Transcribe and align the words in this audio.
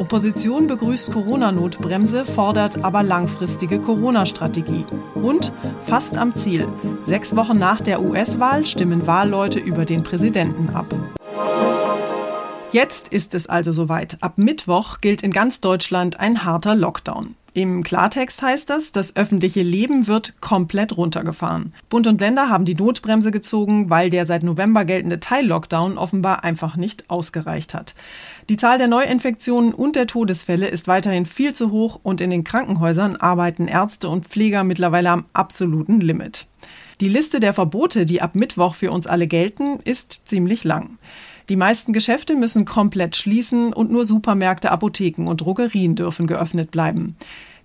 Opposition 0.00 0.66
begrüßt 0.66 1.12
Corona-Notbremse, 1.12 2.24
fordert 2.24 2.82
aber 2.82 3.02
langfristige 3.02 3.78
Corona-Strategie. 3.78 4.86
Und 5.14 5.52
fast 5.82 6.16
am 6.16 6.34
Ziel. 6.34 6.66
Sechs 7.04 7.36
Wochen 7.36 7.58
nach 7.58 7.82
der 7.82 8.00
US-Wahl 8.00 8.64
stimmen 8.64 9.06
Wahlleute 9.06 9.58
über 9.58 9.84
den 9.84 10.02
Präsidenten 10.02 10.70
ab. 10.70 10.94
Jetzt 12.72 13.10
ist 13.10 13.34
es 13.34 13.46
also 13.46 13.72
soweit. 13.72 14.16
Ab 14.22 14.34
Mittwoch 14.36 15.02
gilt 15.02 15.22
in 15.22 15.32
ganz 15.32 15.60
Deutschland 15.60 16.18
ein 16.18 16.44
harter 16.44 16.74
Lockdown. 16.74 17.34
Im 17.52 17.82
Klartext 17.82 18.42
heißt 18.42 18.70
das, 18.70 18.92
das 18.92 19.16
öffentliche 19.16 19.62
Leben 19.62 20.06
wird 20.06 20.40
komplett 20.40 20.96
runtergefahren. 20.96 21.72
Bund 21.88 22.06
und 22.06 22.20
Länder 22.20 22.48
haben 22.48 22.64
die 22.64 22.76
Notbremse 22.76 23.32
gezogen, 23.32 23.90
weil 23.90 24.08
der 24.08 24.24
seit 24.24 24.44
November 24.44 24.84
geltende 24.84 25.18
Teil-Lockdown 25.18 25.98
offenbar 25.98 26.44
einfach 26.44 26.76
nicht 26.76 27.10
ausgereicht 27.10 27.74
hat. 27.74 27.96
Die 28.48 28.56
Zahl 28.56 28.78
der 28.78 28.86
Neuinfektionen 28.86 29.74
und 29.74 29.96
der 29.96 30.06
Todesfälle 30.06 30.68
ist 30.68 30.86
weiterhin 30.86 31.26
viel 31.26 31.52
zu 31.52 31.72
hoch 31.72 31.98
und 32.02 32.20
in 32.20 32.30
den 32.30 32.44
Krankenhäusern 32.44 33.16
arbeiten 33.16 33.66
Ärzte 33.66 34.08
und 34.08 34.26
Pfleger 34.26 34.62
mittlerweile 34.62 35.10
am 35.10 35.24
absoluten 35.32 36.00
Limit. 36.00 36.46
Die 37.00 37.08
Liste 37.08 37.40
der 37.40 37.54
Verbote, 37.54 38.06
die 38.06 38.22
ab 38.22 38.34
Mittwoch 38.34 38.74
für 38.74 38.92
uns 38.92 39.06
alle 39.06 39.26
gelten, 39.26 39.80
ist 39.84 40.20
ziemlich 40.24 40.64
lang. 40.64 40.98
Die 41.50 41.56
meisten 41.56 41.92
Geschäfte 41.92 42.36
müssen 42.36 42.64
komplett 42.64 43.16
schließen 43.16 43.72
und 43.72 43.90
nur 43.90 44.06
Supermärkte, 44.06 44.70
Apotheken 44.70 45.26
und 45.26 45.40
Drogerien 45.40 45.96
dürfen 45.96 46.28
geöffnet 46.28 46.70
bleiben. 46.70 47.16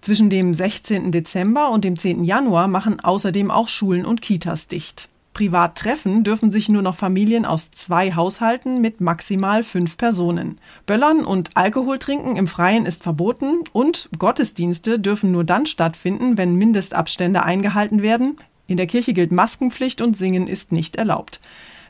Zwischen 0.01 0.31
dem 0.31 0.56
16. 0.56 1.12
Dezember 1.12 1.69
und 1.69 1.85
dem 1.85 1.96
10. 1.96 2.23
Januar 2.23 2.68
machen 2.68 3.00
außerdem 3.00 3.51
auch 3.51 3.68
Schulen 3.68 4.03
und 4.03 4.23
Kitas 4.23 4.68
dicht. 4.68 5.07
Privat 5.35 5.78
treffen 5.78 6.23
dürfen 6.23 6.51
sich 6.51 6.68
nur 6.68 6.81
noch 6.81 6.96
Familien 6.96 7.46
aus 7.46 7.69
zwei 7.69 8.16
Haushalten 8.16 8.81
mit 8.81 9.01
maximal 9.01 9.62
fünf 9.62 9.97
Personen. 9.97 10.57
Böllern 10.88 11.23
und 11.23 11.52
Alkohol 11.53 12.00
trinken 12.00 12.38
im 12.38 12.47
Freien 12.47 12.88
ist 12.88 13.03
verboten 13.03 13.66
und 13.72 14.09
Gottesdienste 14.17 14.97
dürfen 14.97 15.31
nur 15.31 15.44
dann 15.44 15.67
stattfinden, 15.67 16.40
wenn 16.40 16.56
Mindestabstände 16.56 17.44
eingehalten 17.44 18.02
werden. 18.02 18.38
In 18.66 18.78
der 18.78 18.88
Kirche 18.88 19.13
gilt 19.13 19.31
Maskenpflicht 19.31 20.02
und 20.02 20.17
Singen 20.17 20.47
ist 20.47 20.72
nicht 20.72 20.96
erlaubt. 20.96 21.40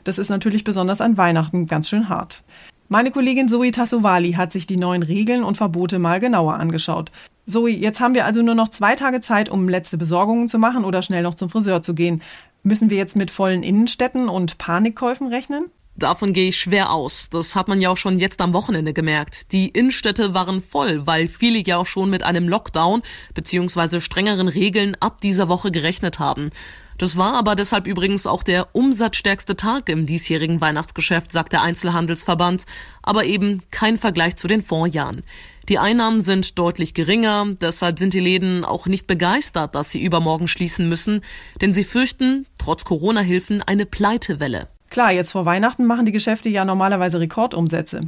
Das 0.06 0.18
ist 0.18 0.28
natürlich 0.28 0.62
besonders 0.62 1.00
an 1.00 1.16
Weihnachten 1.16 1.66
ganz 1.66 1.88
schön 1.88 2.08
hart. 2.08 2.44
Meine 2.88 3.10
Kollegin 3.10 3.48
Zoe 3.48 3.72
Tassovali 3.72 4.34
hat 4.34 4.52
sich 4.52 4.68
die 4.68 4.76
neuen 4.76 5.02
Regeln 5.02 5.42
und 5.42 5.56
Verbote 5.56 5.98
mal 5.98 6.20
genauer 6.20 6.54
angeschaut. 6.54 7.10
Zoe, 7.44 7.70
jetzt 7.70 7.98
haben 7.98 8.14
wir 8.14 8.24
also 8.24 8.40
nur 8.40 8.54
noch 8.54 8.68
zwei 8.68 8.94
Tage 8.94 9.20
Zeit, 9.20 9.48
um 9.48 9.68
letzte 9.68 9.98
Besorgungen 9.98 10.48
zu 10.48 10.60
machen 10.60 10.84
oder 10.84 11.02
schnell 11.02 11.24
noch 11.24 11.34
zum 11.34 11.50
Friseur 11.50 11.82
zu 11.82 11.92
gehen. 11.92 12.22
Müssen 12.62 12.88
wir 12.88 12.96
jetzt 12.96 13.16
mit 13.16 13.32
vollen 13.32 13.64
Innenstädten 13.64 14.28
und 14.28 14.58
Panikkäufen 14.58 15.26
rechnen? 15.26 15.72
Davon 15.96 16.32
gehe 16.32 16.50
ich 16.50 16.56
schwer 16.56 16.92
aus. 16.92 17.28
Das 17.28 17.56
hat 17.56 17.66
man 17.66 17.80
ja 17.80 17.90
auch 17.90 17.96
schon 17.96 18.20
jetzt 18.20 18.40
am 18.40 18.54
Wochenende 18.54 18.92
gemerkt. 18.92 19.50
Die 19.50 19.70
Innenstädte 19.70 20.34
waren 20.34 20.62
voll, 20.62 21.04
weil 21.08 21.26
viele 21.26 21.58
ja 21.58 21.78
auch 21.78 21.86
schon 21.86 22.10
mit 22.10 22.22
einem 22.22 22.48
Lockdown 22.48 23.02
bzw. 23.34 23.98
strengeren 23.98 24.46
Regeln 24.46 24.96
ab 25.00 25.20
dieser 25.20 25.48
Woche 25.48 25.72
gerechnet 25.72 26.20
haben. 26.20 26.50
Das 26.98 27.16
war 27.16 27.34
aber 27.34 27.54
deshalb 27.56 27.86
übrigens 27.86 28.26
auch 28.26 28.42
der 28.42 28.74
umsatzstärkste 28.74 29.56
Tag 29.56 29.88
im 29.88 30.06
diesjährigen 30.06 30.60
Weihnachtsgeschäft, 30.60 31.30
sagt 31.30 31.52
der 31.52 31.62
Einzelhandelsverband, 31.62 32.64
aber 33.02 33.24
eben 33.24 33.62
kein 33.70 33.98
Vergleich 33.98 34.36
zu 34.36 34.48
den 34.48 34.62
Vorjahren. 34.62 35.22
Die 35.68 35.78
Einnahmen 35.78 36.20
sind 36.20 36.58
deutlich 36.58 36.94
geringer, 36.94 37.44
deshalb 37.60 37.98
sind 37.98 38.14
die 38.14 38.20
Läden 38.20 38.64
auch 38.64 38.86
nicht 38.86 39.06
begeistert, 39.06 39.74
dass 39.74 39.90
sie 39.90 40.02
übermorgen 40.02 40.46
schließen 40.46 40.88
müssen, 40.88 41.22
denn 41.60 41.74
sie 41.74 41.84
fürchten, 41.84 42.46
trotz 42.58 42.84
Corona-Hilfen, 42.84 43.62
eine 43.62 43.84
Pleitewelle. 43.84 44.68
Klar, 44.88 45.12
jetzt 45.12 45.32
vor 45.32 45.44
Weihnachten 45.44 45.84
machen 45.84 46.06
die 46.06 46.12
Geschäfte 46.12 46.48
ja 46.48 46.64
normalerweise 46.64 47.18
Rekordumsätze. 47.18 48.02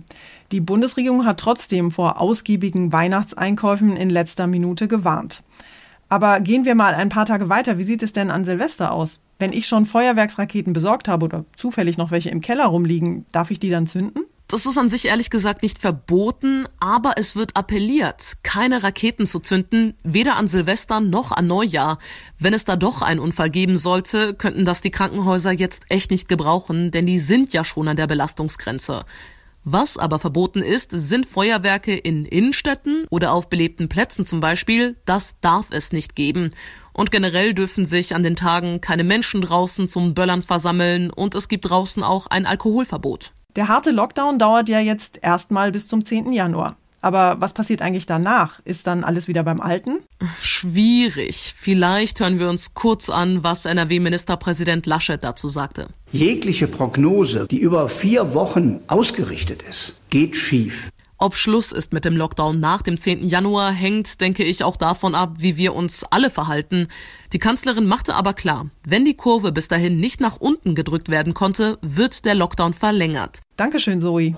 Die 0.52 0.60
Bundesregierung 0.60 1.26
hat 1.26 1.40
trotzdem 1.40 1.90
vor 1.90 2.20
ausgiebigen 2.20 2.92
Weihnachtseinkäufen 2.92 3.96
in 3.96 4.08
letzter 4.08 4.46
Minute 4.46 4.86
gewarnt. 4.86 5.42
Aber 6.08 6.40
gehen 6.40 6.64
wir 6.64 6.74
mal 6.74 6.94
ein 6.94 7.10
paar 7.10 7.26
Tage 7.26 7.48
weiter. 7.48 7.78
Wie 7.78 7.84
sieht 7.84 8.02
es 8.02 8.12
denn 8.12 8.30
an 8.30 8.44
Silvester 8.44 8.92
aus? 8.92 9.20
Wenn 9.38 9.52
ich 9.52 9.66
schon 9.66 9.86
Feuerwerksraketen 9.86 10.72
besorgt 10.72 11.06
habe 11.06 11.24
oder 11.24 11.44
zufällig 11.54 11.98
noch 11.98 12.10
welche 12.10 12.30
im 12.30 12.40
Keller 12.40 12.66
rumliegen, 12.66 13.26
darf 13.30 13.50
ich 13.50 13.60
die 13.60 13.70
dann 13.70 13.86
zünden? 13.86 14.24
Das 14.50 14.64
ist 14.64 14.78
an 14.78 14.88
sich 14.88 15.04
ehrlich 15.04 15.28
gesagt 15.28 15.62
nicht 15.62 15.78
verboten, 15.78 16.66
aber 16.80 17.12
es 17.16 17.36
wird 17.36 17.54
appelliert, 17.54 18.38
keine 18.42 18.82
Raketen 18.82 19.26
zu 19.26 19.40
zünden, 19.40 19.92
weder 20.04 20.36
an 20.36 20.48
Silvester 20.48 21.00
noch 21.00 21.32
an 21.32 21.46
Neujahr. 21.46 21.98
Wenn 22.38 22.54
es 22.54 22.64
da 22.64 22.76
doch 22.76 23.02
einen 23.02 23.20
Unfall 23.20 23.50
geben 23.50 23.76
sollte, 23.76 24.32
könnten 24.32 24.64
das 24.64 24.80
die 24.80 24.90
Krankenhäuser 24.90 25.52
jetzt 25.52 25.82
echt 25.90 26.10
nicht 26.10 26.28
gebrauchen, 26.28 26.90
denn 26.90 27.04
die 27.04 27.18
sind 27.18 27.52
ja 27.52 27.62
schon 27.62 27.88
an 27.88 27.98
der 27.98 28.06
Belastungsgrenze. 28.06 29.04
Was 29.70 29.98
aber 29.98 30.18
verboten 30.18 30.62
ist, 30.62 30.92
sind 30.92 31.26
Feuerwerke 31.26 31.94
in 31.94 32.24
Innenstädten 32.24 33.04
oder 33.10 33.32
auf 33.32 33.50
belebten 33.50 33.90
Plätzen 33.90 34.24
zum 34.24 34.40
Beispiel. 34.40 34.96
Das 35.04 35.38
darf 35.42 35.66
es 35.72 35.92
nicht 35.92 36.16
geben. 36.16 36.52
Und 36.94 37.10
generell 37.10 37.52
dürfen 37.52 37.84
sich 37.84 38.14
an 38.14 38.22
den 38.22 38.34
Tagen 38.34 38.80
keine 38.80 39.04
Menschen 39.04 39.42
draußen 39.42 39.86
zum 39.86 40.14
Böllern 40.14 40.40
versammeln 40.40 41.10
und 41.10 41.34
es 41.34 41.48
gibt 41.48 41.68
draußen 41.68 42.02
auch 42.02 42.28
ein 42.28 42.46
Alkoholverbot. 42.46 43.34
Der 43.56 43.68
harte 43.68 43.90
Lockdown 43.90 44.38
dauert 44.38 44.70
ja 44.70 44.80
jetzt 44.80 45.22
erstmal 45.22 45.70
bis 45.70 45.86
zum 45.86 46.02
10. 46.02 46.32
Januar. 46.32 46.78
Aber 47.00 47.40
was 47.40 47.52
passiert 47.52 47.82
eigentlich 47.82 48.06
danach? 48.06 48.60
Ist 48.64 48.86
dann 48.86 49.04
alles 49.04 49.28
wieder 49.28 49.42
beim 49.42 49.60
Alten? 49.60 50.00
Schwierig. 50.42 51.54
Vielleicht 51.56 52.20
hören 52.20 52.38
wir 52.38 52.48
uns 52.48 52.74
kurz 52.74 53.08
an, 53.08 53.44
was 53.44 53.64
NRW-Ministerpräsident 53.64 54.86
Laschet 54.86 55.22
dazu 55.22 55.48
sagte. 55.48 55.88
Jegliche 56.10 56.66
Prognose, 56.66 57.46
die 57.48 57.58
über 57.58 57.88
vier 57.88 58.34
Wochen 58.34 58.80
ausgerichtet 58.88 59.62
ist, 59.62 60.00
geht 60.10 60.36
schief. 60.36 60.90
Ob 61.20 61.34
Schluss 61.34 61.72
ist 61.72 61.92
mit 61.92 62.04
dem 62.04 62.16
Lockdown 62.16 62.60
nach 62.60 62.80
dem 62.80 62.96
10. 62.96 63.24
Januar, 63.24 63.72
hängt, 63.72 64.20
denke 64.20 64.44
ich, 64.44 64.62
auch 64.62 64.76
davon 64.76 65.16
ab, 65.16 65.34
wie 65.38 65.56
wir 65.56 65.74
uns 65.74 66.04
alle 66.04 66.30
verhalten. 66.30 66.86
Die 67.32 67.40
Kanzlerin 67.40 67.86
machte 67.86 68.14
aber 68.14 68.34
klar, 68.34 68.66
wenn 68.86 69.04
die 69.04 69.16
Kurve 69.16 69.50
bis 69.50 69.66
dahin 69.66 69.98
nicht 69.98 70.20
nach 70.20 70.36
unten 70.36 70.76
gedrückt 70.76 71.08
werden 71.08 71.34
konnte, 71.34 71.78
wird 71.82 72.24
der 72.24 72.36
Lockdown 72.36 72.72
verlängert. 72.72 73.40
Dankeschön, 73.56 74.00
Zoe. 74.00 74.34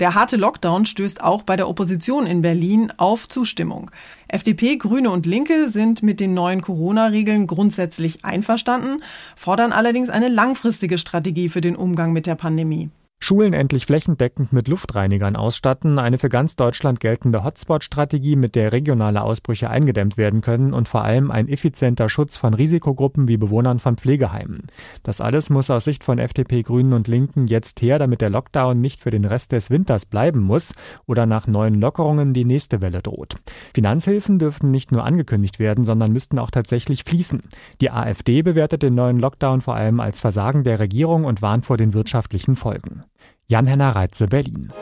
Der 0.00 0.14
harte 0.14 0.36
Lockdown 0.36 0.86
stößt 0.86 1.22
auch 1.22 1.42
bei 1.42 1.54
der 1.54 1.68
Opposition 1.68 2.26
in 2.26 2.42
Berlin 2.42 2.92
auf 2.96 3.28
Zustimmung. 3.28 3.92
FDP, 4.26 4.76
Grüne 4.76 5.10
und 5.10 5.24
Linke 5.24 5.68
sind 5.68 6.02
mit 6.02 6.18
den 6.18 6.34
neuen 6.34 6.62
Corona-Regeln 6.62 7.46
grundsätzlich 7.46 8.24
einverstanden, 8.24 9.04
fordern 9.36 9.72
allerdings 9.72 10.10
eine 10.10 10.26
langfristige 10.26 10.98
Strategie 10.98 11.48
für 11.48 11.60
den 11.60 11.76
Umgang 11.76 12.12
mit 12.12 12.26
der 12.26 12.34
Pandemie. 12.34 12.90
Schulen 13.24 13.54
endlich 13.54 13.86
flächendeckend 13.86 14.52
mit 14.52 14.68
Luftreinigern 14.68 15.34
ausstatten, 15.34 15.98
eine 15.98 16.18
für 16.18 16.28
ganz 16.28 16.56
Deutschland 16.56 17.00
geltende 17.00 17.42
Hotspot-Strategie, 17.42 18.36
mit 18.36 18.54
der 18.54 18.70
regionale 18.72 19.22
Ausbrüche 19.22 19.70
eingedämmt 19.70 20.18
werden 20.18 20.42
können 20.42 20.74
und 20.74 20.90
vor 20.90 21.04
allem 21.04 21.30
ein 21.30 21.48
effizienter 21.48 22.10
Schutz 22.10 22.36
von 22.36 22.52
Risikogruppen 22.52 23.26
wie 23.26 23.38
Bewohnern 23.38 23.78
von 23.78 23.96
Pflegeheimen. 23.96 24.66
Das 25.04 25.22
alles 25.22 25.48
muss 25.48 25.70
aus 25.70 25.84
Sicht 25.84 26.04
von 26.04 26.18
FDP, 26.18 26.64
Grünen 26.64 26.92
und 26.92 27.08
Linken 27.08 27.46
jetzt 27.46 27.80
her, 27.80 27.98
damit 27.98 28.20
der 28.20 28.28
Lockdown 28.28 28.78
nicht 28.78 29.00
für 29.00 29.10
den 29.10 29.24
Rest 29.24 29.52
des 29.52 29.70
Winters 29.70 30.04
bleiben 30.04 30.40
muss 30.40 30.74
oder 31.06 31.24
nach 31.24 31.46
neuen 31.46 31.80
Lockerungen 31.80 32.34
die 32.34 32.44
nächste 32.44 32.82
Welle 32.82 33.00
droht. 33.00 33.36
Finanzhilfen 33.72 34.38
dürften 34.38 34.70
nicht 34.70 34.92
nur 34.92 35.02
angekündigt 35.02 35.58
werden, 35.58 35.86
sondern 35.86 36.12
müssten 36.12 36.38
auch 36.38 36.50
tatsächlich 36.50 37.04
fließen. 37.04 37.42
Die 37.80 37.90
AfD 37.90 38.42
bewertet 38.42 38.82
den 38.82 38.94
neuen 38.94 39.18
Lockdown 39.18 39.62
vor 39.62 39.76
allem 39.76 40.00
als 40.00 40.20
Versagen 40.20 40.62
der 40.62 40.78
Regierung 40.78 41.24
und 41.24 41.40
warnt 41.40 41.64
vor 41.64 41.78
den 41.78 41.94
wirtschaftlichen 41.94 42.54
Folgen. 42.54 43.02
Jan-Henner 43.48 43.90
Reitze, 43.90 44.26
Berlin. 44.26 44.72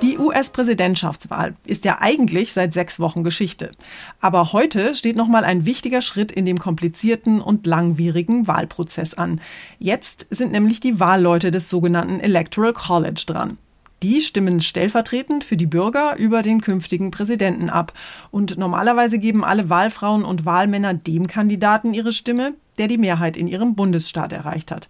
Die 0.00 0.16
US-Präsidentschaftswahl 0.16 1.56
ist 1.66 1.84
ja 1.84 1.98
eigentlich 2.00 2.52
seit 2.52 2.72
sechs 2.72 3.00
Wochen 3.00 3.24
Geschichte. 3.24 3.72
Aber 4.20 4.52
heute 4.52 4.94
steht 4.94 5.16
nochmal 5.16 5.44
ein 5.44 5.66
wichtiger 5.66 6.02
Schritt 6.02 6.30
in 6.30 6.44
dem 6.44 6.60
komplizierten 6.60 7.40
und 7.40 7.66
langwierigen 7.66 8.46
Wahlprozess 8.46 9.14
an. 9.14 9.40
Jetzt 9.80 10.28
sind 10.30 10.52
nämlich 10.52 10.78
die 10.78 11.00
Wahlleute 11.00 11.50
des 11.50 11.68
sogenannten 11.68 12.20
Electoral 12.20 12.72
College 12.74 13.24
dran. 13.26 13.58
Die 14.04 14.20
stimmen 14.20 14.60
stellvertretend 14.60 15.42
für 15.42 15.56
die 15.56 15.66
Bürger 15.66 16.16
über 16.16 16.42
den 16.42 16.60
künftigen 16.60 17.10
Präsidenten 17.10 17.68
ab. 17.68 17.92
Und 18.30 18.56
normalerweise 18.56 19.18
geben 19.18 19.44
alle 19.44 19.68
Wahlfrauen 19.68 20.24
und 20.24 20.46
Wahlmänner 20.46 20.94
dem 20.94 21.26
Kandidaten 21.26 21.92
ihre 21.92 22.12
Stimme, 22.12 22.54
der 22.78 22.86
die 22.86 22.98
Mehrheit 22.98 23.36
in 23.36 23.48
ihrem 23.48 23.74
Bundesstaat 23.74 24.32
erreicht 24.32 24.70
hat. 24.70 24.88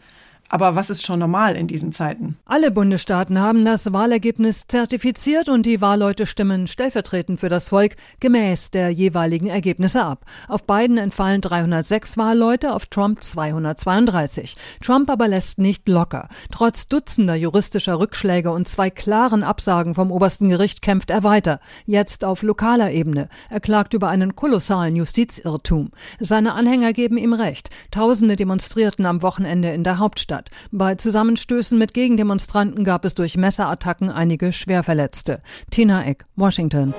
Aber 0.51 0.77
was 0.77 0.89
ist 0.89 1.05
schon 1.05 1.19
normal 1.19 1.57
in 1.57 1.67
diesen 1.67 1.93
Zeiten? 1.93 2.39
Alle 2.47 2.71
Bundesstaaten 2.71 3.39
haben 3.39 3.67
das 3.67 3.93
Wahlergebnis 3.93 4.67
zertifiziert 4.67 5.51
und 5.51 5.67
die 5.67 5.83
Wahlleute 5.83 6.27
stimmen 6.27 6.67
stellvertretend 6.67 7.39
für 7.39 7.51
das 7.51 7.69
Volk 7.69 7.97
gemäß 8.21 8.71
der 8.71 8.89
jeweiligen 8.89 9.49
Ergebnisse 9.49 10.03
ab. 10.03 10.25
Auf 10.49 10.65
Biden 10.65 10.97
entfallen 10.97 11.43
306 11.43 12.17
Wahlleute, 12.17 12.75
auf 12.75 12.87
Trump 12.87 13.23
232. 13.23 14.57
Trump 14.83 15.11
aber 15.11 15.29
lässt 15.29 15.59
nicht 15.59 15.87
locker. 15.87 16.29
Trotz 16.51 16.89
dutzender 16.89 17.35
juristischer 17.35 17.99
Rückschläge 17.99 18.51
und 18.51 18.69
zwei 18.69 18.89
klaren 18.89 19.43
Absagen 19.43 19.95
vom 19.95 20.11
obersten 20.11 20.49
Gericht 20.49 20.81
kämpft 20.81 21.11
er 21.11 21.25
weiter. 21.25 21.61
Jetzt 21.85 22.25
auf 22.25 22.43
lokaler 22.43 22.91
Ebene. 22.91 23.29
Er 23.51 23.61
klagt 23.61 23.93
über 23.93 24.09
einen 24.09 24.35
kolossalen 24.35 24.97
Justizirrtum. 24.97 25.91
Seine 26.21 26.55
Anhänger 26.55 26.95
geben 26.95 27.19
ihm 27.19 27.35
recht. 27.35 27.69
Tausende 27.91 28.37
demonstrierten 28.37 29.05
am 29.05 29.21
Wochenende 29.21 29.73
in 29.73 29.85
der 29.85 29.99
Hauptstadt 29.99 30.38
statt. 30.39 30.51
Bei 30.71 30.95
Zusammenstößen 30.95 31.79
mit 31.79 31.95
Gegendemonstranten 31.95 32.85
gab 32.85 33.05
es 33.05 33.15
durch 33.15 33.37
Messerattacken 33.37 34.11
einige 34.11 34.53
Schwerverletzte. 34.53 35.41
Tina 35.71 36.05
Eck, 36.05 36.25
Washington. 36.37 36.95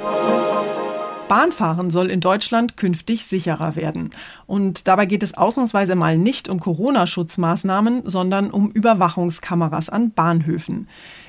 Bahnfahren 1.28 1.92
soll 1.92 2.10
in 2.10 2.22
Deutschland 2.22 2.76
künftig 2.76 3.26
sicherer 3.26 3.76
werden. 3.76 4.10
Und 4.48 4.88
dabei 4.88 5.06
geht 5.06 5.22
es 5.22 5.38
ausnahmsweise 5.38 5.94
mal 5.94 6.18
nicht 6.18 6.50
um 6.50 6.60
Corona-Schutzmaßnahmen, 6.60 8.02
sondern 8.06 8.50
um 8.50 8.72
Überwachungskameras 8.72 9.90
an 9.90 10.12
Bahnhöfen. 10.12 10.88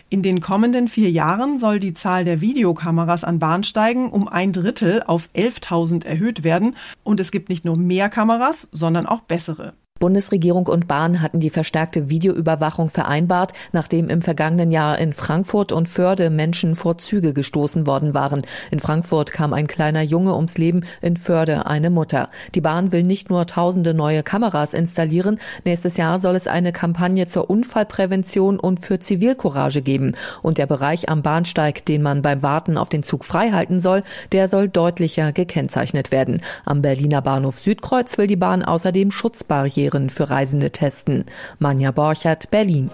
In 0.08 0.22
den 0.22 0.40
kommenden 0.40 0.88
vier 0.88 1.10
Jahren 1.10 1.58
soll 1.58 1.80
die 1.80 1.92
Zahl 1.92 2.24
der 2.24 2.40
Videokameras 2.40 3.24
an 3.24 3.38
Bahnsteigen 3.38 4.10
um 4.10 4.26
ein 4.26 4.52
Drittel 4.52 5.02
auf 5.06 5.28
11.000 5.36 6.06
erhöht 6.06 6.44
werden. 6.44 6.76
Und 7.04 7.20
es 7.20 7.30
gibt 7.30 7.50
nicht 7.50 7.66
nur 7.66 7.76
mehr 7.76 8.08
Kameras, 8.08 8.68
sondern 8.72 9.04
auch 9.04 9.20
bessere. 9.20 9.74
Bundesregierung 10.00 10.66
und 10.66 10.88
Bahn 10.88 11.20
hatten 11.20 11.40
die 11.40 11.50
verstärkte 11.50 12.08
Videoüberwachung 12.08 12.88
vereinbart, 12.88 13.52
nachdem 13.72 14.08
im 14.08 14.22
vergangenen 14.22 14.72
Jahr 14.72 14.98
in 14.98 15.12
Frankfurt 15.12 15.72
und 15.72 15.90
Förde 15.90 16.30
Menschen 16.30 16.74
vor 16.74 16.96
Züge 16.96 17.34
gestoßen 17.34 17.86
worden 17.86 18.14
waren. 18.14 18.40
In 18.70 18.80
Frankfurt 18.80 19.30
kam 19.30 19.52
ein 19.52 19.66
kleiner 19.66 20.00
Junge 20.00 20.34
ums 20.34 20.56
Leben, 20.56 20.86
in 21.02 21.18
Förde 21.18 21.66
eine 21.66 21.90
Mutter. 21.90 22.30
Die 22.54 22.62
Bahn 22.62 22.92
will 22.92 23.02
nicht 23.02 23.28
nur 23.28 23.46
tausende 23.46 23.92
neue 23.92 24.22
Kameras 24.22 24.72
installieren, 24.72 25.38
nächstes 25.66 25.98
Jahr 25.98 26.18
soll 26.18 26.34
es 26.34 26.46
eine 26.46 26.72
Kampagne 26.72 27.26
zur 27.26 27.50
Unfallprävention 27.50 28.58
und 28.58 28.86
für 28.86 29.00
Zivilcourage 29.00 29.82
geben. 29.82 30.14
Und 30.40 30.56
der 30.56 30.66
Bereich 30.66 31.10
am 31.10 31.20
Bahnsteig, 31.20 31.84
den 31.84 32.00
man 32.00 32.22
beim 32.22 32.42
Warten 32.42 32.78
auf 32.78 32.88
den 32.88 33.02
Zug 33.02 33.26
freihalten 33.26 33.80
soll, 33.80 34.02
der 34.32 34.48
soll 34.48 34.70
deutlicher 34.70 35.32
gekennzeichnet 35.32 36.10
werden. 36.10 36.40
Am 36.64 36.80
Berliner 36.80 37.20
Bahnhof 37.20 37.58
Südkreuz 37.58 38.16
will 38.16 38.26
die 38.26 38.36
Bahn 38.36 38.64
außerdem 38.64 39.10
Schutzbarrieren 39.10 39.89
Barrieren 39.90 40.10
für 40.10 40.30
Reisende 40.30 40.70
testen. 40.70 41.24
Manja 41.58 41.90
Borchert, 41.90 42.50
Berlin. 42.50 42.90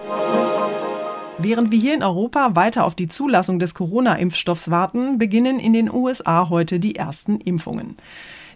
Während 1.38 1.70
wir 1.70 1.78
hier 1.78 1.94
in 1.94 2.02
Europa 2.02 2.56
weiter 2.56 2.84
auf 2.84 2.94
die 2.94 3.08
Zulassung 3.08 3.58
des 3.58 3.74
Corona-Impfstoffs 3.74 4.70
warten, 4.70 5.18
beginnen 5.18 5.60
in 5.60 5.74
den 5.74 5.92
USA 5.92 6.48
heute 6.48 6.80
die 6.80 6.96
ersten 6.96 7.38
Impfungen. 7.40 7.96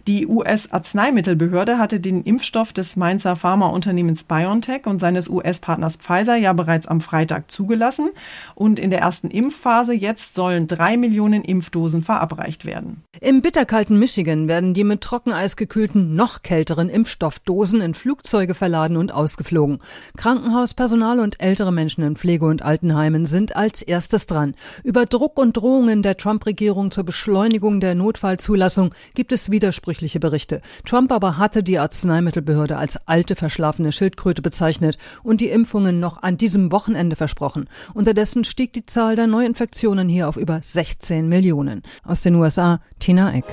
Die 0.07 0.25
US-Arzneimittelbehörde 0.25 1.77
hatte 1.77 1.99
den 1.99 2.23
Impfstoff 2.23 2.73
des 2.73 2.95
Mainzer 2.95 3.35
Pharmaunternehmens 3.35 4.23
BioNTech 4.23 4.87
und 4.87 4.99
seines 4.99 5.29
US-Partners 5.29 5.97
Pfizer 5.97 6.37
ja 6.37 6.53
bereits 6.53 6.87
am 6.87 7.01
Freitag 7.01 7.51
zugelassen. 7.51 8.09
Und 8.55 8.79
in 8.79 8.89
der 8.89 9.01
ersten 9.01 9.29
Impfphase 9.29 9.93
jetzt 9.93 10.33
sollen 10.33 10.67
drei 10.67 10.97
Millionen 10.97 11.43
Impfdosen 11.43 12.01
verabreicht 12.01 12.65
werden. 12.65 13.03
Im 13.19 13.43
bitterkalten 13.43 13.99
Michigan 13.99 14.47
werden 14.47 14.73
die 14.73 14.83
mit 14.83 15.01
Trockeneis 15.01 15.55
gekühlten, 15.55 16.15
noch 16.15 16.41
kälteren 16.41 16.89
Impfstoffdosen 16.89 17.79
in 17.81 17.93
Flugzeuge 17.93 18.55
verladen 18.55 18.97
und 18.97 19.13
ausgeflogen. 19.13 19.79
Krankenhauspersonal 20.17 21.19
und 21.19 21.39
ältere 21.43 21.71
Menschen 21.71 22.03
in 22.03 22.15
Pflege- 22.15 22.45
und 22.45 22.63
Altenheimen 22.63 23.27
sind 23.27 23.55
als 23.55 23.83
erstes 23.83 24.25
dran. 24.25 24.55
Über 24.83 25.05
Druck 25.05 25.37
und 25.37 25.57
Drohungen 25.57 26.01
der 26.01 26.17
Trump-Regierung 26.17 26.89
zur 26.89 27.03
Beschleunigung 27.03 27.79
der 27.79 27.93
Notfallzulassung 27.93 28.95
gibt 29.13 29.31
es 29.31 29.51
Widersprüche 29.51 29.90
widersprüchliche 29.91 30.19
Berichte. 30.19 30.61
Trump 30.85 31.11
aber 31.11 31.37
hatte 31.37 31.63
die 31.63 31.77
Arzneimittelbehörde 31.77 32.77
als 32.77 33.07
alte 33.07 33.35
verschlafene 33.35 33.91
Schildkröte 33.91 34.41
bezeichnet 34.41 34.97
und 35.21 35.41
die 35.41 35.49
Impfungen 35.49 35.99
noch 35.99 36.23
an 36.23 36.37
diesem 36.37 36.71
Wochenende 36.71 37.15
versprochen. 37.17 37.67
Unterdessen 37.93 38.45
stieg 38.45 38.71
die 38.71 38.85
Zahl 38.85 39.15
der 39.17 39.27
Neuinfektionen 39.27 40.07
hier 40.07 40.29
auf 40.29 40.37
über 40.37 40.61
16 40.63 41.27
Millionen. 41.27 41.81
Aus 42.05 42.21
den 42.21 42.35
USA, 42.35 42.79
Tina 42.99 43.33
Eck. 43.33 43.45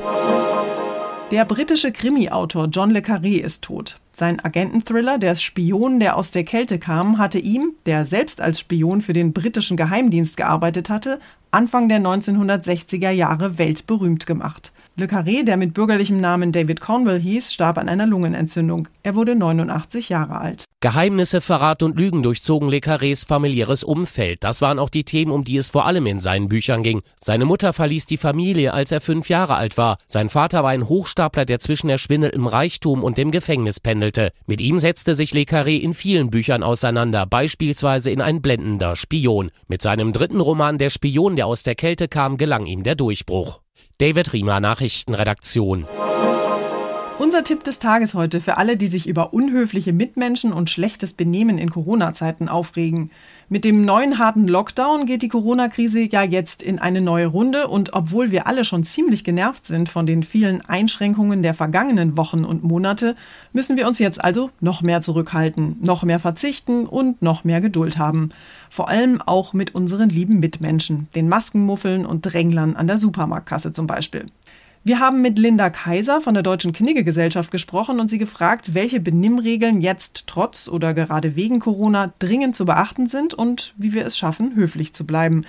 Der 1.33 1.45
britische 1.45 1.92
Krimi-Autor 1.92 2.68
John 2.68 2.90
le 2.90 3.00
Carré 3.00 3.40
ist 3.40 3.64
tot. 3.64 4.00
Sein 4.12 4.40
Agententhriller 4.42 5.18
Der 5.18 5.37
Spion, 5.37 6.00
der 6.00 6.16
aus 6.16 6.30
der 6.30 6.45
Kälte 6.45 6.78
kam, 6.78 7.18
hatte 7.18 7.38
ihm, 7.38 7.75
der 7.87 8.07
selbst 8.07 8.40
als 8.40 8.61
Spion 8.61 9.00
für 9.00 9.12
den 9.12 9.33
britischen 9.33 9.76
Geheimdienst 9.76 10.37
gearbeitet 10.37 10.88
hatte, 10.88 11.21
Anfang 11.50 11.88
der 11.88 12.00
1960er 12.00 13.11
Jahre 13.11 13.59
weltberühmt 13.59 14.26
gemacht. 14.26 14.73
Le 14.98 15.06
Carré, 15.06 15.44
der 15.44 15.56
mit 15.56 15.74
bürgerlichem 15.74 16.20
Namen 16.20 16.50
David 16.50 16.80
Cornwell 16.80 17.20
hieß, 17.20 17.52
starb 17.52 17.78
an 17.78 17.88
einer 17.88 18.04
Lungenentzündung. 18.04 18.88
Er 19.04 19.14
wurde 19.14 19.36
89 19.36 20.08
Jahre 20.08 20.40
alt. 20.40 20.64
Geheimnisse, 20.80 21.40
Verrat 21.40 21.84
und 21.84 21.96
Lügen 21.96 22.24
durchzogen 22.24 22.68
Le 22.68 22.78
Carrés 22.78 23.24
familiäres 23.24 23.84
Umfeld. 23.84 24.42
Das 24.42 24.60
waren 24.60 24.80
auch 24.80 24.88
die 24.88 25.04
Themen, 25.04 25.30
um 25.30 25.44
die 25.44 25.56
es 25.56 25.70
vor 25.70 25.86
allem 25.86 26.06
in 26.06 26.18
seinen 26.18 26.48
Büchern 26.48 26.82
ging. 26.82 27.02
Seine 27.20 27.44
Mutter 27.44 27.72
verließ 27.72 28.06
die 28.06 28.16
Familie, 28.16 28.74
als 28.74 28.90
er 28.90 29.00
fünf 29.00 29.28
Jahre 29.28 29.54
alt 29.54 29.78
war. 29.78 29.98
Sein 30.08 30.28
Vater 30.28 30.64
war 30.64 30.70
ein 30.70 30.88
Hochstapler, 30.88 31.44
der 31.44 31.60
zwischen 31.60 31.90
erschwindeltem 31.90 32.48
Reichtum 32.48 33.04
und 33.04 33.18
dem 33.18 33.30
Gefängnis 33.30 33.78
pendelte. 33.78 34.32
Mit 34.48 34.60
ihm 34.60 34.80
setzte 34.80 35.14
sich 35.14 35.32
Le 35.32 35.42
Carré 35.42 35.78
in 35.78 35.94
vielen 35.94 36.30
Büchern 36.30 36.64
auseinander, 36.64 37.24
beispielsweise 37.24 38.10
in 38.10 38.20
Ein 38.20 38.42
blendender 38.42 38.96
Spion. 38.96 39.52
Mit 39.68 39.80
seinem 39.80 40.12
dritten 40.12 40.40
Roman 40.40 40.76
Der 40.76 40.90
Spion, 40.90 41.36
der 41.36 41.46
aus 41.46 41.62
der 41.62 41.76
Kälte 41.76 42.08
kam, 42.08 42.36
gelang 42.36 42.66
ihm 42.66 42.82
der 42.82 42.96
Durchbruch. 42.96 43.60
David 44.00 44.32
Riemer 44.32 44.60
Nachrichtenredaktion. 44.60 45.84
Unser 47.20 47.42
Tipp 47.42 47.64
des 47.64 47.80
Tages 47.80 48.14
heute 48.14 48.40
für 48.40 48.58
alle, 48.58 48.76
die 48.76 48.87
sich 48.87 49.08
über 49.08 49.32
unhöfliche 49.32 49.92
Mitmenschen 49.92 50.52
und 50.52 50.70
schlechtes 50.70 51.14
Benehmen 51.14 51.58
in 51.58 51.68
Corona-Zeiten 51.68 52.48
aufregen. 52.48 53.10
Mit 53.48 53.64
dem 53.64 53.84
neuen 53.84 54.18
harten 54.18 54.46
Lockdown 54.46 55.04
geht 55.04 55.22
die 55.22 55.28
Corona-Krise 55.28 56.00
ja 56.02 56.22
jetzt 56.22 56.62
in 56.62 56.78
eine 56.78 57.00
neue 57.00 57.26
Runde 57.26 57.66
und 57.66 57.92
obwohl 57.92 58.30
wir 58.30 58.46
alle 58.46 58.62
schon 58.62 58.84
ziemlich 58.84 59.25
genervt 59.25 59.66
sind 59.66 59.88
von 59.88 60.06
den 60.06 60.22
vielen 60.22 60.60
Einschränkungen 60.60 61.42
der 61.42 61.54
vergangenen 61.54 62.16
Wochen 62.16 62.44
und 62.44 62.62
Monate, 62.62 63.16
müssen 63.52 63.76
wir 63.76 63.88
uns 63.88 63.98
jetzt 63.98 64.22
also 64.22 64.50
noch 64.60 64.82
mehr 64.82 65.00
zurückhalten, 65.00 65.76
noch 65.82 66.04
mehr 66.04 66.20
verzichten 66.20 66.87
und 66.87 67.20
noch 67.20 67.42
mehr 67.42 67.60
Geduld 67.60 67.98
haben. 67.98 68.28
Vor 68.70 68.88
allem 68.88 69.20
auch 69.22 69.54
mit 69.54 69.75
unseren 69.75 70.08
lieben 70.08 70.38
Mitmenschen, 70.38 71.08
den 71.16 71.28
Maskenmuffeln 71.28 72.06
und 72.06 72.22
Dränglern 72.22 72.76
an 72.76 72.87
der 72.87 72.98
Supermarktkasse 72.98 73.72
zum 73.72 73.88
Beispiel. 73.88 74.26
Wir 74.85 75.00
haben 75.00 75.20
mit 75.20 75.38
Linda 75.38 75.70
Kaiser 75.70 76.20
von 76.20 76.35
der 76.35 76.42
Deutschen 76.42 76.73
Kniggegesellschaft 76.73 77.50
gesprochen 77.50 78.00
und 78.00 78.08
sie 78.08 78.18
gefragt, 78.18 78.75
welche 78.75 79.00
Benimmregeln 79.00 79.80
jetzt 79.80 80.26
trotz 80.26 80.68
oder 80.68 80.94
gerade 80.94 81.37
wegen 81.37 81.61
Corona 81.61 82.12
dringend 82.18 82.56
zu 82.56 82.64
beachten 82.64 83.06
sind 83.06 83.35
und 83.35 83.75
wie 83.76 83.92
wir 83.92 84.06
es 84.06 84.16
schaffen, 84.16 84.54
höflich 84.54 84.94
zu 84.94 85.04
bleiben. 85.04 85.44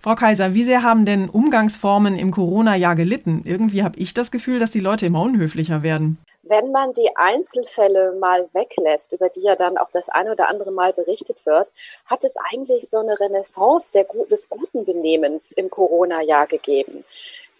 Frau 0.00 0.14
Kaiser, 0.14 0.52
wie 0.52 0.64
sehr 0.64 0.82
haben 0.82 1.06
denn 1.06 1.30
Umgangsformen 1.30 2.18
im 2.18 2.30
Corona-Jahr 2.30 2.94
gelitten? 2.94 3.40
Irgendwie 3.46 3.82
habe 3.82 3.98
ich 3.98 4.12
das 4.12 4.30
Gefühl, 4.30 4.58
dass 4.58 4.70
die 4.70 4.80
Leute 4.80 5.06
immer 5.06 5.22
unhöflicher 5.22 5.82
werden. 5.82 6.18
Wenn 6.42 6.72
man 6.72 6.92
die 6.92 7.08
Einzelfälle 7.16 8.14
mal 8.20 8.46
weglässt, 8.52 9.12
über 9.12 9.30
die 9.30 9.40
ja 9.40 9.56
dann 9.56 9.78
auch 9.78 9.90
das 9.90 10.10
eine 10.10 10.32
oder 10.32 10.48
andere 10.48 10.72
Mal 10.72 10.92
berichtet 10.92 11.46
wird, 11.46 11.68
hat 12.04 12.22
es 12.22 12.36
eigentlich 12.52 12.90
so 12.90 12.98
eine 12.98 13.18
Renaissance 13.18 13.92
der, 13.92 14.04
des 14.30 14.50
guten 14.50 14.84
Benehmens 14.84 15.52
im 15.52 15.70
Corona-Jahr 15.70 16.48
gegeben. 16.48 17.02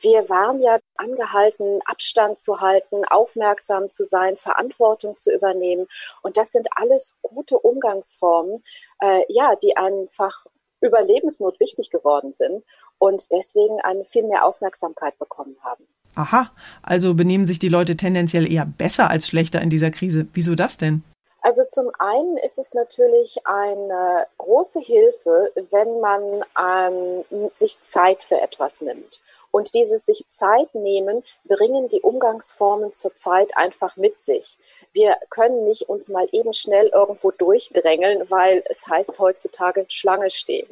Wir 0.04 0.28
waren 0.28 0.60
ja 0.60 0.78
angehalten, 0.96 1.80
Abstand 1.86 2.38
zu 2.38 2.60
halten, 2.60 3.06
aufmerksam 3.06 3.88
zu 3.88 4.04
sein, 4.04 4.36
Verantwortung 4.36 5.16
zu 5.16 5.32
übernehmen. 5.32 5.86
Und 6.20 6.36
das 6.36 6.52
sind 6.52 6.68
alles 6.76 7.14
gute 7.22 7.58
Umgangsformen, 7.58 8.62
äh, 9.00 9.22
ja, 9.28 9.56
die 9.56 9.78
einfach 9.78 10.44
Überlebensnot 10.82 11.58
wichtig 11.58 11.88
geworden 11.88 12.34
sind 12.34 12.62
und 12.98 13.32
deswegen 13.32 13.80
eine 13.80 14.04
viel 14.04 14.24
mehr 14.24 14.44
Aufmerksamkeit 14.44 15.18
bekommen 15.18 15.56
haben. 15.62 15.86
Aha, 16.16 16.52
also 16.82 17.14
benehmen 17.14 17.46
sich 17.46 17.58
die 17.58 17.70
Leute 17.70 17.96
tendenziell 17.96 18.50
eher 18.52 18.66
besser 18.66 19.08
als 19.08 19.26
schlechter 19.26 19.62
in 19.62 19.70
dieser 19.70 19.90
Krise. 19.90 20.26
Wieso 20.34 20.54
das 20.54 20.76
denn? 20.76 21.02
Also 21.40 21.62
zum 21.64 21.90
einen 21.98 22.36
ist 22.38 22.58
es 22.58 22.74
natürlich 22.74 23.46
eine 23.46 24.26
große 24.36 24.80
Hilfe, 24.80 25.50
wenn 25.70 26.00
man 26.00 26.44
ähm, 26.58 27.50
sich 27.50 27.80
Zeit 27.82 28.22
für 28.22 28.40
etwas 28.40 28.82
nimmt. 28.82 29.20
Und 29.54 29.76
dieses 29.76 30.06
sich 30.06 30.28
Zeit 30.30 30.74
nehmen, 30.74 31.22
bringen 31.44 31.88
die 31.88 32.00
Umgangsformen 32.00 32.90
zur 32.90 33.14
Zeit 33.14 33.56
einfach 33.56 33.96
mit 33.96 34.18
sich. 34.18 34.58
Wir 34.92 35.16
können 35.30 35.62
nicht 35.62 35.88
uns 35.88 36.08
mal 36.08 36.26
eben 36.32 36.52
schnell 36.52 36.88
irgendwo 36.88 37.30
durchdrängeln, 37.30 38.28
weil 38.32 38.64
es 38.68 38.88
heißt 38.88 39.16
heutzutage 39.20 39.86
Schlange 39.86 40.30
stehen. 40.30 40.66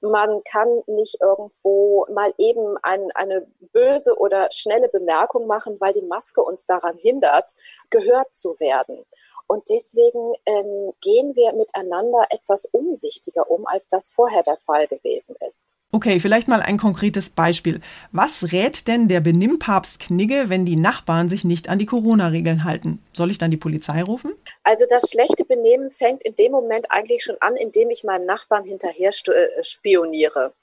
Man 0.00 0.42
kann 0.42 0.82
nicht 0.88 1.20
irgendwo 1.20 2.06
mal 2.10 2.34
eben 2.36 2.76
ein, 2.82 3.12
eine 3.12 3.46
böse 3.72 4.18
oder 4.18 4.50
schnelle 4.50 4.88
Bemerkung 4.88 5.46
machen, 5.46 5.76
weil 5.78 5.92
die 5.92 6.02
Maske 6.02 6.42
uns 6.42 6.66
daran 6.66 6.96
hindert, 6.96 7.52
gehört 7.90 8.34
zu 8.34 8.58
werden. 8.58 9.06
Und 9.46 9.64
deswegen 9.70 10.32
ähm, 10.46 10.92
gehen 11.00 11.34
wir 11.36 11.52
miteinander 11.52 12.26
etwas 12.30 12.64
umsichtiger 12.66 13.50
um, 13.50 13.66
als 13.66 13.88
das 13.88 14.10
vorher 14.10 14.42
der 14.42 14.56
Fall 14.56 14.86
gewesen 14.86 15.36
ist. 15.48 15.74
Okay, 15.92 16.18
vielleicht 16.18 16.48
mal 16.48 16.60
ein 16.60 16.78
konkretes 16.78 17.30
Beispiel. 17.30 17.80
Was 18.10 18.52
rät 18.52 18.88
denn 18.88 19.06
der 19.06 19.20
Benimmpapst 19.20 20.00
Knigge, 20.00 20.48
wenn 20.48 20.64
die 20.64 20.76
Nachbarn 20.76 21.28
sich 21.28 21.44
nicht 21.44 21.68
an 21.68 21.78
die 21.78 21.86
Corona-Regeln 21.86 22.64
halten? 22.64 23.02
Soll 23.12 23.30
ich 23.30 23.38
dann 23.38 23.50
die 23.50 23.56
Polizei 23.56 24.02
rufen? 24.02 24.34
Also 24.64 24.86
das 24.88 25.10
schlechte 25.10 25.44
Benehmen 25.44 25.90
fängt 25.90 26.24
in 26.24 26.34
dem 26.34 26.52
Moment 26.52 26.90
eigentlich 26.90 27.22
schon 27.22 27.36
an, 27.40 27.54
indem 27.56 27.90
ich 27.90 28.02
meinen 28.02 28.26
Nachbarn 28.26 28.64
hinterher 28.64 29.10
äh, 29.10 29.62
spioniere. 29.62 30.54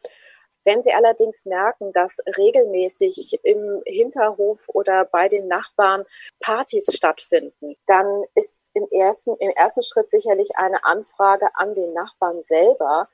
Wenn 0.63 0.83
Sie 0.83 0.93
allerdings 0.93 1.45
merken, 1.45 1.91
dass 1.91 2.19
regelmäßig 2.37 3.39
im 3.43 3.81
Hinterhof 3.85 4.59
oder 4.67 5.05
bei 5.05 5.27
den 5.27 5.47
Nachbarn 5.47 6.05
Partys 6.39 6.93
stattfinden, 6.95 7.75
dann 7.87 8.23
ist 8.35 8.69
im 8.73 8.87
ersten, 8.91 9.35
im 9.37 9.49
ersten 9.49 9.81
Schritt 9.81 10.11
sicherlich 10.11 10.55
eine 10.57 10.83
Anfrage 10.83 11.49
an 11.55 11.73
den 11.73 11.93
Nachbarn 11.93 12.43
selber. 12.43 13.09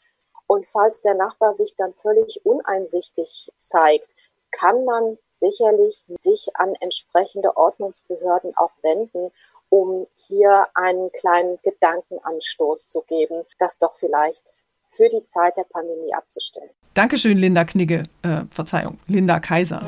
Und 0.46 0.68
falls 0.70 1.02
der 1.02 1.14
Nachbar 1.14 1.56
sich 1.56 1.76
dann 1.76 1.94
völlig 1.94 2.46
uneinsichtig 2.46 3.52
zeigt, 3.58 4.14
kann 4.52 4.86
man 4.86 5.18
sicherlich 5.32 6.04
sich 6.08 6.50
an 6.56 6.76
entsprechende 6.80 7.56
Ordnungsbehörden 7.56 8.56
auch 8.56 8.72
wenden, 8.82 9.32
um 9.70 10.08
hier 10.16 10.68
einen 10.74 11.12
kleinen 11.12 11.60
Gedankenanstoß 11.62 12.88
zu 12.88 13.02
geben, 13.02 13.46
das 13.60 13.78
doch 13.78 13.98
vielleicht 13.98 14.64
für 14.98 15.08
die 15.10 15.24
Zeit 15.26 15.56
der 15.56 15.66
Pandemie 15.72 16.14
abzustellen. 16.16 16.70
Dankeschön, 16.96 17.38
Linda 17.38 17.64
Knigge. 17.64 18.04
Äh, 18.24 18.42
Verzeihung, 18.50 18.98
Linda 19.08 19.40
Kaiser. 19.40 19.84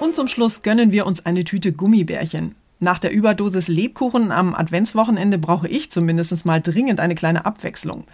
Und 0.00 0.14
zum 0.14 0.28
Schluss 0.28 0.62
gönnen 0.62 0.92
wir 0.92 1.06
uns 1.06 1.26
eine 1.26 1.44
Tüte 1.44 1.72
Gummibärchen. 1.72 2.54
Nach 2.78 2.98
der 2.98 3.12
Überdosis 3.12 3.68
Lebkuchen 3.68 4.30
am 4.30 4.54
Adventswochenende 4.54 5.38
brauche 5.38 5.68
ich 5.68 5.90
zumindest 5.90 6.46
mal 6.46 6.60
dringend 6.60 7.00
eine 7.00 7.14
kleine 7.14 7.44
Abwechslung. 7.46 8.04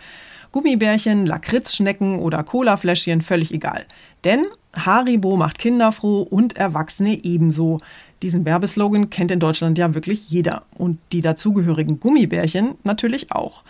Gummibärchen, 0.53 1.27
Lakritzschnecken 1.27 2.19
oder 2.19 2.43
Colafläschchen, 2.43 3.21
völlig 3.21 3.53
egal. 3.53 3.85
Denn 4.25 4.47
Haribo 4.75 5.37
macht 5.37 5.59
Kinder 5.59 5.93
froh 5.93 6.23
und 6.23 6.57
Erwachsene 6.57 7.25
ebenso. 7.25 7.79
Diesen 8.23 8.45
Werbeslogan 8.45 9.11
kennt 9.11 9.31
in 9.31 9.41
Deutschland 9.41 9.79
ja 9.79 9.95
wirklich 9.95 10.29
jeder. 10.29 10.63
Und 10.77 10.99
die 11.13 11.21
dazugehörigen 11.21 12.01
Gummibärchen 12.01 12.75
natürlich 12.85 13.33
auch. 13.33 13.65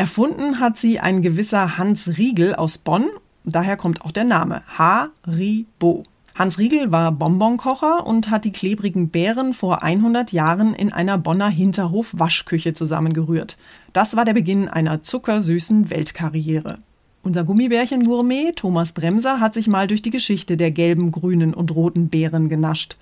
Erfunden 0.00 0.60
hat 0.60 0.78
sie 0.78 0.98
ein 0.98 1.20
gewisser 1.20 1.76
Hans 1.76 2.16
Riegel 2.16 2.54
aus 2.54 2.78
Bonn 2.78 3.04
Daher 3.44 3.76
kommt 3.76 4.00
auch 4.00 4.12
der 4.12 4.24
Name 4.24 4.62
Haribo. 4.66 6.04
Hans 6.34 6.56
Riegel 6.56 6.90
war 6.90 7.12
Bonbonkocher 7.12 8.06
und 8.06 8.30
hat 8.30 8.46
die 8.46 8.50
klebrigen 8.50 9.10
Beeren 9.10 9.52
vor 9.52 9.82
100 9.82 10.32
Jahren 10.32 10.72
in 10.72 10.90
einer 10.90 11.18
Bonner 11.18 11.50
Hinterhof-Waschküche 11.50 12.72
zusammengerührt. 12.72 13.58
Das 13.92 14.16
war 14.16 14.24
der 14.24 14.32
Beginn 14.32 14.70
einer 14.70 15.02
zuckersüßen 15.02 15.90
Weltkarriere. 15.90 16.78
Unser 17.22 17.44
Gummibärchen-Gourmet 17.44 18.52
Thomas 18.56 18.94
Bremser 18.94 19.38
hat 19.38 19.52
sich 19.52 19.68
mal 19.68 19.86
durch 19.86 20.00
die 20.00 20.08
Geschichte 20.08 20.56
der 20.56 20.70
gelben, 20.70 21.10
grünen 21.10 21.52
und 21.52 21.74
roten 21.74 22.08
Beeren 22.08 22.48
genascht. 22.48 22.96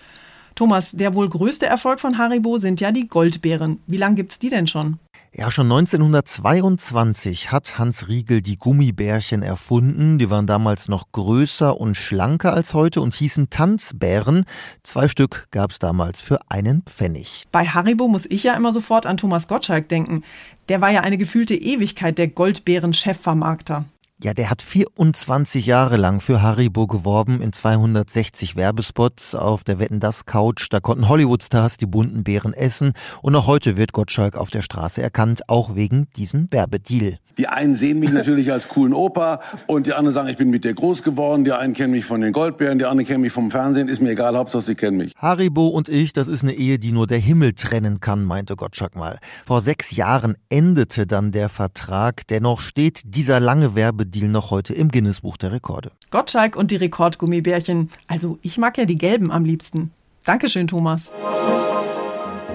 Thomas, 0.57 0.91
der 0.91 1.15
wohl 1.15 1.29
größte 1.29 1.67
Erfolg 1.67 2.01
von 2.01 2.19
Haribo 2.19 2.59
sind 2.59 2.81
ja 2.81 2.91
die 2.91 3.07
Goldbeeren. 3.07 3.79
Wie 3.87 3.99
lange 3.99 4.17
gibt's 4.17 4.41
die 4.41 4.49
denn 4.49 4.67
schon? 4.67 4.99
Ja, 5.35 5.51
schon 5.51 5.71
1922 5.71 7.53
hat 7.53 7.79
Hans 7.79 8.09
Riegel 8.09 8.41
die 8.41 8.57
Gummibärchen 8.57 9.43
erfunden. 9.43 10.19
Die 10.19 10.31
waren 10.31 10.47
damals 10.47 10.89
noch 10.89 11.13
größer 11.13 11.79
und 11.79 11.97
schlanker 11.97 12.55
als 12.55 12.73
heute 12.73 13.03
und 13.03 13.15
hießen 13.15 13.51
Tanzbären. 13.51 14.47
Zwei 14.83 15.07
Stück 15.07 15.47
gab 15.51 15.71
es 15.71 15.79
damals 15.79 16.23
für 16.23 16.41
einen 16.49 16.83
Pfennig. 16.83 17.45
Bei 17.53 17.67
Haribo 17.67 18.09
muss 18.09 18.25
ich 18.25 18.43
ja 18.43 18.55
immer 18.55 18.73
sofort 18.73 19.05
an 19.05 19.19
Thomas 19.19 19.49
Gottschalk 19.49 19.89
denken. 19.89 20.25
Der 20.71 20.81
war 20.81 20.91
ja 20.91 21.03
eine 21.03 21.19
gefühlte 21.19 21.55
Ewigkeit 21.55 22.17
der 22.17 22.29
Goldbeeren-Chefvermarkter. 22.29 23.85
Ja, 24.21 24.35
der 24.35 24.51
hat 24.51 24.63
24 24.63 25.65
Jahre 25.65 25.97
lang 25.97 26.21
für 26.21 26.43
Haribo 26.43 26.89
geworben 26.89 27.41
in 27.41 27.53
260 27.53 28.57
Werbespots 28.57 29.37
auf 29.37 29.63
der 29.63 29.79
Wetten 29.79 30.01
das 30.01 30.27
Couch. 30.27 30.67
Da 30.71 30.81
konnten 30.81 31.09
Hollywood-Stars 31.09 31.77
die 31.77 31.87
bunten 31.87 32.25
Beeren 32.25 32.53
essen 32.53 32.95
und 33.23 33.33
noch 33.33 33.47
heute 33.47 33.77
wird 33.77 33.93
Gottschalk 33.93 34.37
auf 34.37 34.51
der 34.51 34.63
Straße 34.63 35.01
erkannt, 35.01 35.49
auch 35.49 35.77
wegen 35.77 36.09
diesem 36.17 36.51
Werbedeal. 36.51 37.21
Die 37.39 37.47
einen 37.47 37.77
sehen 37.77 38.01
mich 38.01 38.11
natürlich 38.11 38.51
als 38.53 38.67
coolen 38.67 38.93
Opa 38.93 39.41
und 39.69 39.87
die 39.87 39.93
anderen 39.93 40.13
sagen, 40.13 40.29
ich 40.29 40.37
bin 40.37 40.51
mit 40.51 40.65
dir 40.65 40.75
groß 40.75 41.05
geworden. 41.05 41.45
Die 41.45 41.53
einen 41.53 41.73
kennen 41.73 41.93
mich 41.93 42.05
von 42.05 42.21
den 42.21 42.33
Goldbeeren, 42.33 42.81
die 42.81 42.85
anderen 42.85 43.07
kennen 43.07 43.21
mich 43.21 43.33
vom 43.33 43.53
Fernsehen. 43.53 43.89
Ist 43.89 44.03
mir 44.03 44.11
egal, 44.11 44.37
Hauptsache 44.37 44.63
sie 44.63 44.75
kennen 44.75 44.97
mich. 44.97 45.13
Haribo 45.17 45.69
und 45.69 45.89
ich, 45.89 46.13
das 46.13 46.27
ist 46.27 46.43
eine 46.43 46.55
Ehe, 46.55 46.81
die 46.81 46.91
nur 46.91 47.07
der 47.07 47.19
Himmel 47.19 47.53
trennen 47.53 48.01
kann, 48.01 48.25
meinte 48.25 48.57
Gottschalk 48.57 48.97
mal. 48.97 49.21
Vor 49.47 49.61
sechs 49.61 49.93
Jahren 49.93 50.37
endete 50.49 51.07
dann 51.07 51.31
der 51.31 51.49
Vertrag. 51.49 52.27
Dennoch 52.27 52.61
steht 52.61 53.03
dieser 53.05 53.39
lange 53.39 53.77
Werbedeal 53.77 54.29
noch 54.29 54.51
heute 54.51 54.75
im 54.75 54.89
Guinness-Buch 54.89 55.37
der 55.37 55.53
Rekorde. 55.53 55.93
Gottschalk 56.11 56.57
und 56.57 56.73
die 56.73 56.77
Rekordgummibärchen. 56.77 57.91
Also 58.09 58.39
ich 58.43 58.59
mag 58.59 58.77
ja 58.79 58.85
die 58.85 58.99
gelben 58.99 59.31
am 59.31 59.45
liebsten. 59.45 59.93
Dankeschön, 60.25 60.67
Thomas. 60.67 61.11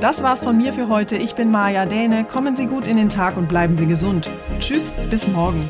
Das 0.04 0.22
war's 0.22 0.44
von 0.44 0.58
mir 0.58 0.74
für 0.74 0.90
heute. 0.90 1.16
Ich 1.16 1.34
bin 1.36 1.50
Maja 1.50 1.86
Däne. 1.86 2.26
Kommen 2.26 2.58
Sie 2.58 2.66
gut 2.66 2.88
in 2.88 2.98
den 2.98 3.08
Tag 3.08 3.38
und 3.38 3.48
bleiben 3.48 3.78
Sie 3.78 3.86
gesund. 3.86 4.30
Tschüss, 4.60 4.94
bis 5.10 5.30
morgen. 5.30 5.70